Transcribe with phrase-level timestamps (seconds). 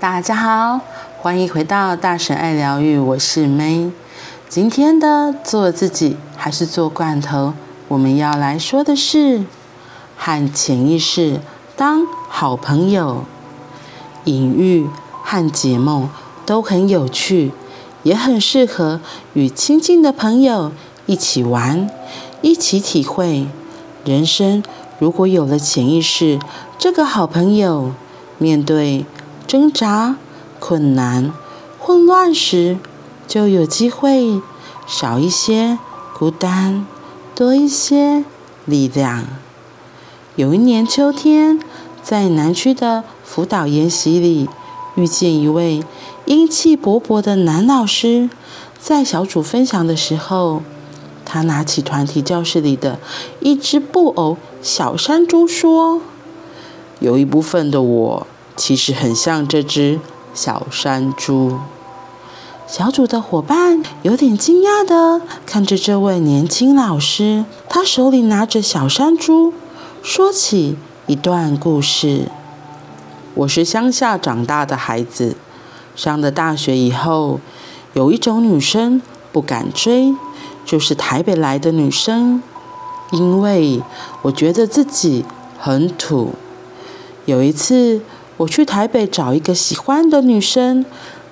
[0.00, 0.80] 大家好，
[1.20, 3.90] 欢迎回到大神爱疗愈，我是 May。
[4.48, 7.52] 今天的做自己还是做罐头，
[7.88, 9.42] 我们要来说的是
[10.16, 11.40] 和潜意识
[11.76, 13.24] 当好朋友。
[14.22, 14.86] 隐喻
[15.24, 16.08] 和解梦
[16.46, 17.50] 都很有趣，
[18.04, 19.00] 也很适合
[19.32, 20.70] 与亲近的朋友
[21.06, 21.90] 一起玩，
[22.40, 23.48] 一起体会
[24.04, 24.62] 人生。
[25.00, 26.38] 如果有了潜意识
[26.78, 27.90] 这个好朋友，
[28.38, 29.04] 面对
[29.48, 30.16] 挣扎、
[30.60, 31.32] 困难、
[31.78, 32.76] 混乱时，
[33.26, 34.42] 就有机会
[34.86, 35.78] 少一些
[36.14, 36.86] 孤单，
[37.34, 38.24] 多一些
[38.66, 39.24] 力量。
[40.36, 41.58] 有一年秋天，
[42.02, 44.50] 在南区的辅导研习里，
[44.96, 45.82] 遇见一位
[46.26, 48.28] 英气勃勃的男老师，
[48.78, 50.62] 在小组分享的时候。
[51.30, 52.98] 他拿起团体教室里的
[53.40, 56.00] 一只布偶小山猪，说
[57.00, 58.26] ：“有一部分的我，
[58.58, 59.98] 其实很像这只
[60.34, 61.58] 小山猪。”
[62.68, 69.54] 小组的伙伴有点惊讶地看着这位年轻老师，他手里拿着小山猪，
[70.02, 72.28] 说起一段故事
[73.32, 75.36] ：“我是乡下长大的孩子，
[75.96, 77.40] 上了大学以后，
[77.94, 79.00] 有一种女生
[79.32, 80.14] 不敢追。”
[80.66, 82.42] 就是台北来的女生，
[83.12, 83.80] 因为
[84.20, 85.24] 我觉得自己
[85.58, 86.34] 很土。
[87.24, 88.02] 有一次
[88.38, 90.84] 我去台北找一个喜欢的女生，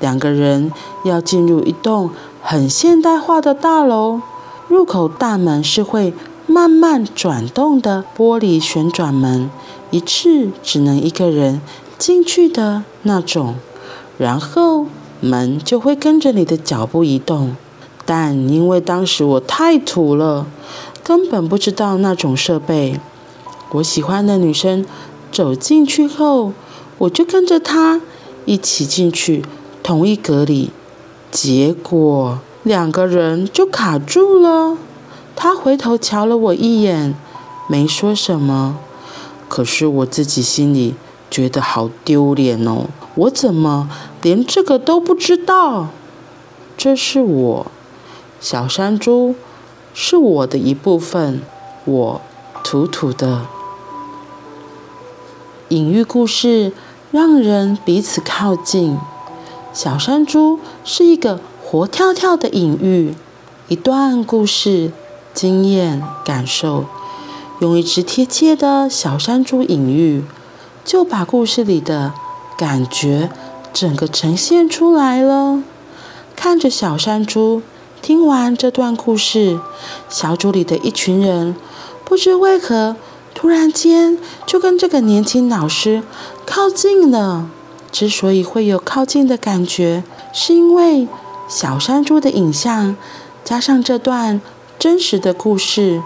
[0.00, 0.72] 两个人
[1.04, 4.20] 要进入一栋很现代化的大楼，
[4.68, 6.14] 入口大门是会
[6.46, 9.50] 慢慢转动的玻璃旋转门，
[9.90, 11.60] 一次只能一个人
[11.98, 13.56] 进去的那种，
[14.16, 14.86] 然后
[15.20, 17.56] 门就会跟着你的脚步移动。
[18.04, 20.46] 但因为当时我太土了，
[21.02, 23.00] 根本不知道那种设备。
[23.72, 24.84] 我喜欢的女生
[25.30, 26.52] 走进去后，
[26.98, 28.00] 我就跟着他
[28.44, 29.44] 一起进去
[29.82, 30.70] 同一格里，
[31.30, 34.76] 结果两个人就卡住了。
[35.34, 37.14] 他回头瞧了我一眼，
[37.66, 38.78] 没说什么。
[39.48, 40.94] 可是我自己心里
[41.30, 43.90] 觉得好丢脸哦，我怎么
[44.22, 45.88] 连这个都不知道？
[46.76, 47.66] 这是我。
[48.40, 49.34] 小山猪
[49.94, 51.42] 是我的一部分，
[51.84, 52.20] 我
[52.64, 53.46] 土土的。
[55.68, 56.72] 隐喻故事
[57.12, 58.98] 让人彼此靠近。
[59.72, 63.14] 小山猪是一个活跳跳的隐喻，
[63.68, 64.90] 一段故事、
[65.32, 66.86] 经验、感受，
[67.60, 70.24] 用一只贴切的小山猪隐喻，
[70.84, 72.14] 就把故事里的
[72.56, 73.30] 感觉
[73.72, 75.62] 整个呈现出来了。
[76.34, 77.62] 看着小山猪。
[78.00, 79.60] 听完这段故事，
[80.08, 81.54] 小组里的一群人
[82.04, 82.96] 不知为何
[83.32, 86.02] 突然间就跟这个年轻老师
[86.46, 87.48] 靠近了。
[87.90, 91.06] 之所以会有靠近的感觉，是因为
[91.48, 92.96] 小山猪的影像
[93.44, 94.40] 加上这段
[94.78, 96.02] 真实的故事，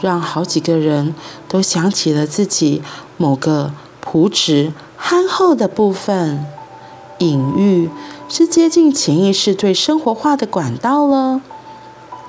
[0.00, 1.14] 让好几个人
[1.48, 2.82] 都想起了自己
[3.16, 6.44] 某个朴实憨厚的部分。
[7.18, 7.90] 隐喻。
[8.28, 11.42] 是接近潜意识最生活化的管道了。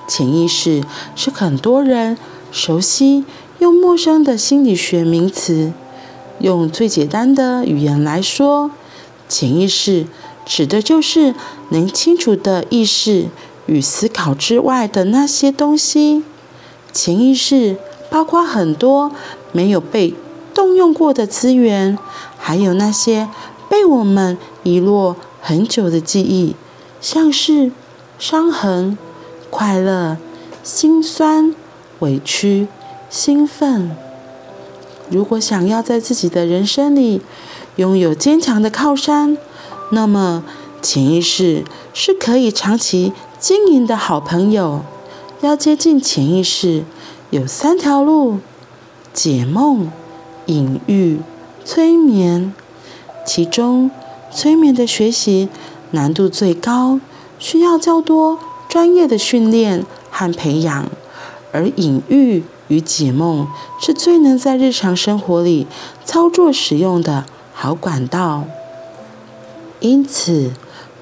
[0.05, 0.83] 潜意识
[1.15, 2.17] 是很多人
[2.51, 3.23] 熟悉
[3.59, 5.71] 又陌生的心理学名词。
[6.43, 8.69] 用最简单的语言来说，
[9.29, 10.05] 潜意识
[10.45, 11.33] 指的就是
[11.69, 13.27] 能清楚地意识
[13.65, 16.23] 与思考之外的那些东西。
[16.91, 17.77] 潜意识
[18.09, 19.09] 包括很多
[19.53, 20.13] 没有被
[20.53, 21.97] 动用过的资源，
[22.37, 23.29] 还有那些
[23.69, 25.15] 被我们遗落。
[25.45, 26.55] 很久的记忆，
[27.01, 27.71] 像是
[28.17, 28.97] 伤痕、
[29.49, 30.17] 快乐、
[30.63, 31.53] 心酸、
[31.99, 32.67] 委屈、
[33.09, 33.91] 兴奋。
[35.09, 37.21] 如果想要在自己的人生里
[37.75, 39.37] 拥有坚强的靠山，
[39.91, 40.43] 那么
[40.81, 44.81] 潜意识是可以长期经营的好朋友。
[45.41, 46.83] 要接近潜意识，
[47.29, 48.39] 有三条路：
[49.13, 49.91] 解梦、
[50.45, 51.19] 隐喻、
[51.65, 52.53] 催眠。
[53.25, 53.91] 其中，
[54.31, 55.49] 催眠的学习
[55.91, 56.99] 难度最高，
[57.39, 58.39] 需要较多
[58.69, 60.89] 专业的训练和培养，
[61.51, 63.47] 而隐喻与解梦
[63.79, 65.67] 是最能在日常生活里
[66.03, 68.45] 操作使用的好管道。
[69.79, 70.51] 因此，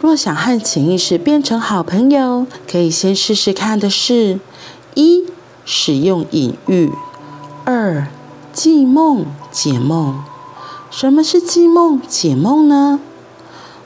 [0.01, 4.39] 若想和潜意识变成好朋友，可以先试试看的是：
[4.95, 5.25] 一、
[5.63, 6.89] 使用隐喻；
[7.63, 8.07] 二、
[8.51, 10.21] 记梦解梦。
[10.89, 13.00] 什么是记梦解梦呢？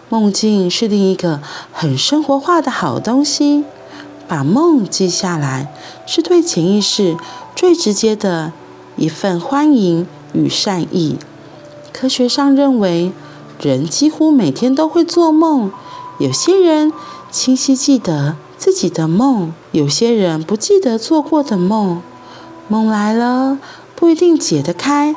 [0.10, 1.40] 梦境是另一个
[1.72, 3.64] 很生活化的好东西，
[4.28, 5.74] 把梦记下来
[6.06, 7.16] 是对潜意识
[7.56, 8.52] 最直接的
[8.96, 11.18] 一份欢迎与善意。
[11.94, 13.12] 科学上认为，
[13.62, 15.72] 人几乎每天都会做梦，
[16.20, 16.92] 有些人
[17.32, 22.02] 清晰记得自己的梦，有些人不记得做过的梦。
[22.68, 23.60] 梦来了，
[23.96, 25.16] 不一定解得开，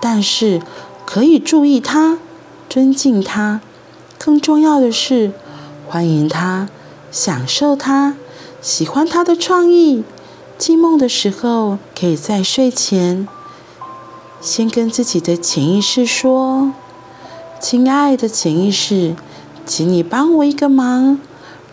[0.00, 0.62] 但是
[1.04, 2.18] 可以注意它，
[2.68, 3.60] 尊敬它，
[4.18, 5.32] 更重要的是
[5.86, 6.68] 欢迎它，
[7.12, 8.14] 享受它，
[8.66, 10.02] 喜欢它的创意。
[10.58, 13.28] 记梦的时候，可以在睡前
[14.40, 16.72] 先跟自己的潜意识说
[17.62, 19.14] ：“亲爱的潜意识，
[19.64, 21.20] 请你帮我一个忙，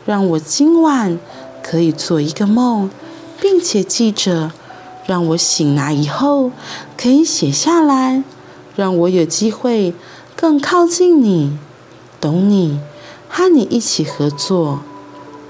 [0.06, 1.18] 让我今晚
[1.64, 2.92] 可以做一个梦，
[3.42, 4.52] 并且记着。”
[5.06, 6.52] 让我醒来以后
[6.96, 8.24] 可以写下来，
[8.78, 9.94] 让我有机会
[10.34, 11.58] 更靠近你，
[12.22, 12.80] 懂你，
[13.28, 14.80] 和你一起合作。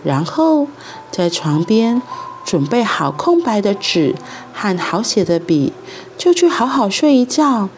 [0.03, 0.67] 然后
[1.11, 2.01] 在床边
[2.45, 4.15] 准备好空白的纸
[4.53, 5.73] 和好写的笔，
[6.17, 7.69] 就去好好睡一觉。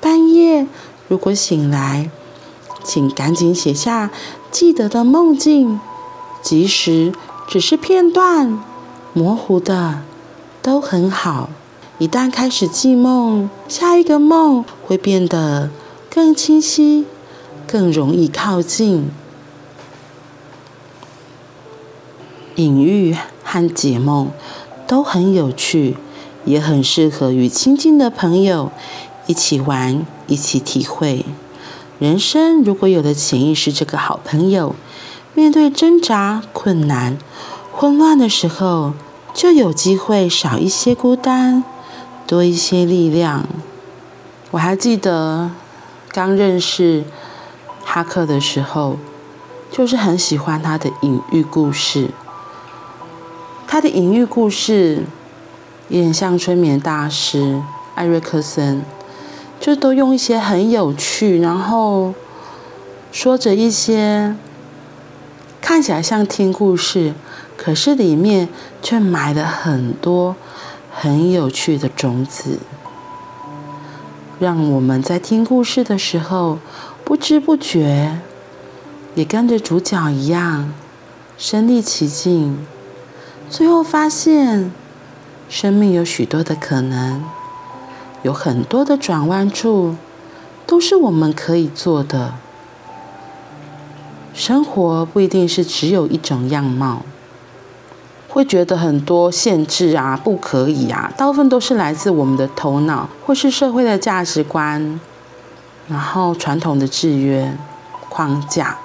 [0.00, 0.66] 半夜
[1.08, 2.10] 如果醒来，
[2.82, 4.10] 请赶紧写下
[4.50, 5.80] 记得的梦境，
[6.42, 7.12] 即使
[7.46, 8.62] 只是片段，
[9.12, 10.00] 模糊的。
[10.60, 11.48] 都很好。
[11.98, 15.70] 一旦开始记梦，下一个梦会变得
[16.10, 17.06] 更清晰，
[17.66, 19.08] 更容易靠近。
[22.58, 24.32] 隐喻和解梦
[24.88, 25.96] 都很有趣，
[26.44, 28.72] 也很适合与亲近的朋友
[29.28, 31.24] 一起玩，一起体会。
[32.00, 34.74] 人生如果有了潜意识这个好朋友，
[35.34, 37.16] 面对挣扎、困难、
[37.72, 38.92] 混乱的时候，
[39.32, 41.62] 就有机会少一些孤单，
[42.26, 43.46] 多一些力量。
[44.50, 45.52] 我还记得
[46.10, 47.04] 刚认识
[47.84, 48.96] 哈克的时候，
[49.70, 52.10] 就是很喜欢他的隐喻故事。
[53.70, 55.04] 他的隐喻故事
[55.90, 57.62] 也很像催眠大师
[57.94, 58.82] 艾瑞克森，
[59.60, 62.14] 就都用一些很有趣，然后
[63.12, 64.34] 说着一些
[65.60, 67.12] 看起来像听故事。
[67.58, 68.48] 可是里面
[68.80, 70.34] 却埋了很多
[70.90, 72.58] 很有趣的种子，
[74.38, 76.58] 让我们在听故事的时候
[77.04, 78.20] 不知不觉
[79.14, 80.72] 也跟着主角一样
[81.36, 82.64] 身历其境，
[83.50, 84.70] 最后发现
[85.48, 87.24] 生命有许多的可能，
[88.22, 89.96] 有很多的转弯处，
[90.66, 92.34] 都是我们可以做的。
[94.34, 97.02] 生活不一定是只有一种样貌。
[98.28, 105.00] 会觉得很多限制啊，不可以啊，大部分都是来自我们的头脑，或是社会的价值观，
[105.88, 107.56] 然后传统的制约
[108.10, 108.76] 框架。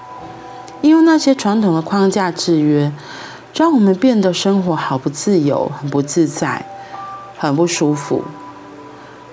[0.82, 2.92] 因为那些传统的框架制约，
[3.54, 6.66] 让我们变得生活好不自由，很不自在，
[7.38, 8.24] 很不舒服。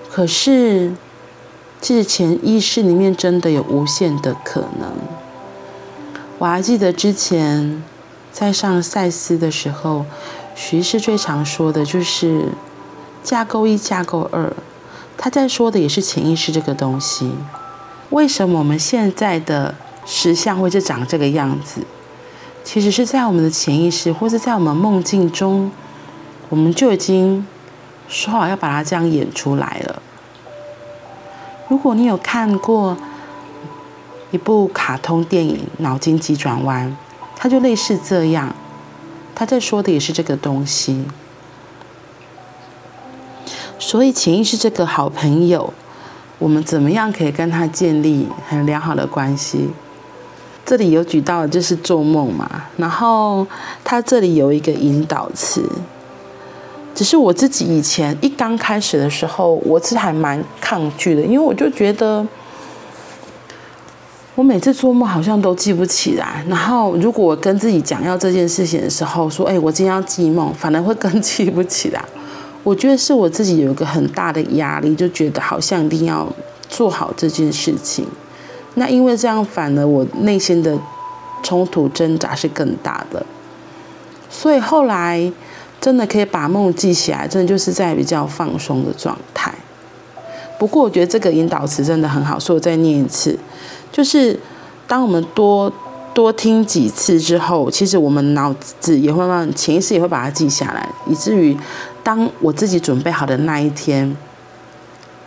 [0.09, 0.93] 可是，
[1.81, 4.91] 其实潜意识里面真的有无限的可能。
[6.37, 7.83] 我还记得之前。
[8.33, 10.05] 在上赛斯的时候，
[10.55, 12.45] 徐医师最常说的就是
[13.21, 14.53] 架构一、架构二。
[15.17, 17.33] 他在说的也是潜意识这个东西。
[18.11, 19.75] 为什么我们现在的
[20.05, 21.81] 实相会是长这个样子？
[22.63, 25.71] 其实是在我们的潜意识，或是在我们梦境中，
[26.49, 27.45] 我们就已经
[28.07, 30.01] 说好要把它这样演出来了。
[31.67, 32.97] 如果你有看过
[34.31, 36.89] 一部卡通电影《脑筋急转弯》。
[37.43, 38.55] 它就类似这样，
[39.33, 41.05] 他在说的也是这个东西。
[43.79, 45.73] 所以潜意识这个好朋友，
[46.37, 49.71] 我们怎么样可以跟他建立很良好的关系？
[50.71, 53.45] 这里有举到就是做梦嘛，然后
[53.83, 55.61] 他这里有一个引导词，
[56.95, 62.25] 只是我自己以前一刚开始的时候，我是还蛮抗拒的，因为我就觉得。
[64.35, 72.01] 我每次做梦好像都记不起来，然后如果我跟自己讲要这件事情的时候，说：“哎，我今天要记梦”，反而会更记不起来。
[72.63, 76.25] 我觉得是我自己有一个很大的压力，就觉得好像一定要
[76.69, 78.07] 做好这件事情。
[78.75, 80.77] 那因为这样，反而我内心的
[81.43, 83.25] 冲突挣扎是更大的。
[84.29, 85.31] 所以后来
[85.81, 89.53] 真的可以把梦记起来，真的就是在比较放松的状态。
[90.57, 93.37] 不过我觉得这个引导词真的很好，所以我再念一次。
[93.91, 94.39] 就是
[94.87, 95.69] 当我们多
[96.13, 101.57] 多听几次之后，其实我们脑子也会慢潜意识也会把它记下来，以至于
[102.03, 104.15] 当我自己准备好的那一天，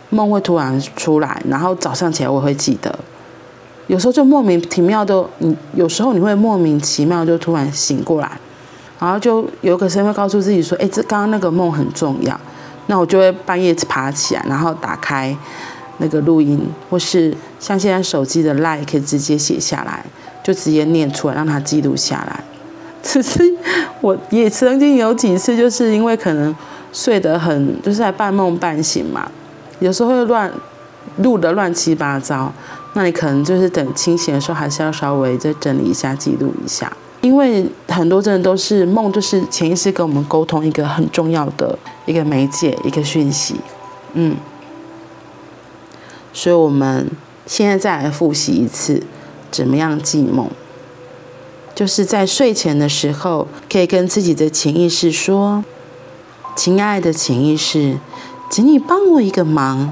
[0.09, 2.97] 梦会突然出来，然后早上起来我会记得。
[3.87, 8.31] 有时候就莫名其妙的，你有时候你会莫名其妙就突然醒过来，
[8.99, 12.39] 然后就有个声音会告诉自己说：“哎，这刚刚那个梦很重要。”
[12.87, 15.35] 那我就会半夜爬起来，然后打开。
[15.97, 20.05] 那个录音，或是像现在手机的 Line 可以直接写下来，
[20.43, 22.43] 就直接念出来，让它记录下来。
[23.01, 23.41] 只是
[24.01, 26.53] 我也曾经有几次，就是因为可能
[26.91, 29.31] 睡得很，就是在半梦半醒嘛，
[29.79, 30.51] 有时候会乱
[31.19, 32.51] 录得乱七八糟。
[32.97, 36.91] 那你可能就是等清醒的时候，还是要稍微再整理一下，记录一下。
[37.21, 43.55] 因为很多真的都是梦，就是潜意识跟我们沟通一个很重要的一个媒介，一个讯息。
[44.13, 44.37] 嗯，
[46.31, 47.11] 所以我们
[47.45, 49.03] 现在再来复习一次，
[49.51, 50.47] 怎么样记梦？
[51.73, 55.65] 就是在睡前的时候，可以跟自己的潜意识说
[56.55, 57.97] ：“亲爱的潜意识，
[58.49, 59.91] 请你帮我一个忙。”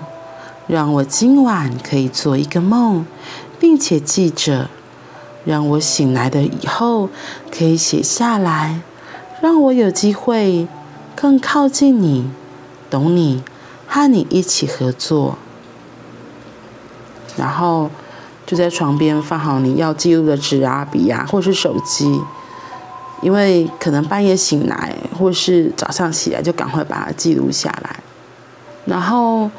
[0.66, 3.06] 让我今晚可以做一个梦，
[3.60, 4.70] 并且记着，
[5.44, 7.10] 让我醒来的以后
[7.52, 8.80] 可以写下来，
[9.42, 10.66] 让我有机会
[11.16, 12.30] 更靠近你，
[12.90, 13.44] 懂你，
[13.86, 15.38] 和你一起合作。
[17.36, 17.90] 然后
[18.46, 22.22] 就在床边放好你要记录的纸啊、笔啊，或是手机，
[23.22, 28.00] 因为可能半夜醒来，或是早上起来，就赶快把它记录下来，
[28.86, 29.52] 然后。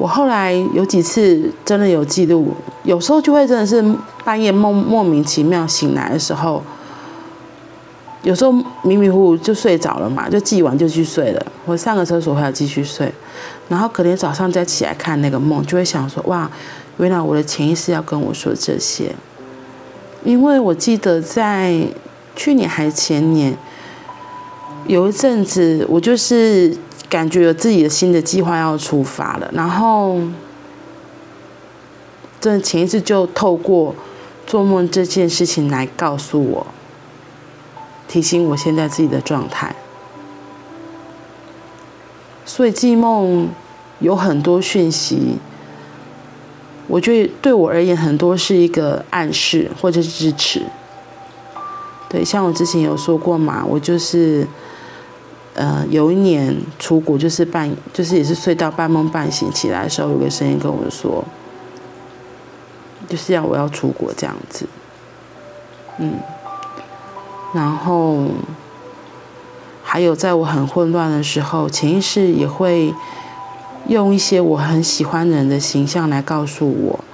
[0.00, 2.54] 我后来有几次真的有记录，
[2.84, 3.84] 有时候就会真的是
[4.24, 6.62] 半夜梦莫名其妙醒来的时候，
[8.22, 8.50] 有时候
[8.82, 11.46] 迷迷糊糊就睡着了嘛，就记完就去睡了。
[11.66, 13.12] 我上个厕所还要继续睡，
[13.68, 16.50] 然后可能早上再起来看那个梦，就会想说：哇，
[16.96, 19.14] 原来我的潜意识要跟我说这些。
[20.24, 21.78] 因为我记得在
[22.34, 23.54] 去年还前年，
[24.86, 26.74] 有一阵子我就是。
[27.10, 30.20] 感觉有自己的新的计划要出发了，然后，
[32.40, 33.96] 这前一次就透过
[34.46, 36.66] 做梦这件事情来告诉我，
[38.06, 39.74] 提醒我现在自己的状态。
[42.46, 43.48] 所以记梦
[43.98, 45.38] 有很多讯息，
[46.86, 50.62] 我觉得对我而言，很多是一个暗示或者是支持。
[52.08, 54.46] 对，像我之前有说过嘛，我就是。
[55.60, 61.22] 呃，有一年出国，就是半，就是也是睡到半梦半醒，起来的时候，有个声音跟我说，
[63.06, 64.64] 就是要我要出国这样子，
[65.98, 66.14] 嗯，
[67.52, 68.28] 然后
[69.84, 72.94] 还有在我很混乱的时候，潜意识也会
[73.86, 77.04] 用一些我很喜欢的人的形象来告诉我，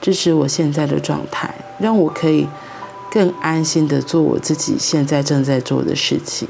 [0.00, 2.48] 支持我现在的状态，让我可以
[3.08, 6.48] 更安心的做我自己现在正在做的事情。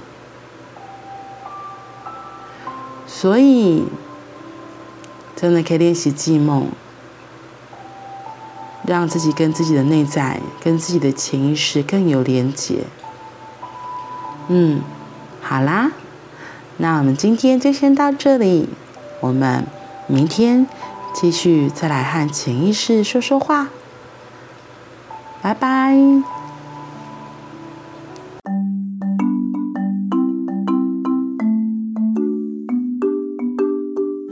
[3.20, 3.84] 所以，
[5.34, 6.68] 真的可以练习记梦，
[8.86, 12.84] 让自己跟自己的内在、跟自己的潜意识更有连结。
[14.46, 14.82] 嗯，
[15.42, 15.90] 好啦，
[16.76, 18.68] 那我们今天就先到这里，
[19.18, 19.66] 我们
[20.06, 20.68] 明天
[21.12, 23.66] 继续再来和潜意识说说话。
[25.42, 26.37] 拜拜。